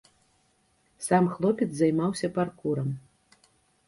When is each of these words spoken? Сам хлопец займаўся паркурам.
Сам 1.07 1.27
хлопец 1.33 1.67
займаўся 1.81 2.27
паркурам. 2.39 2.89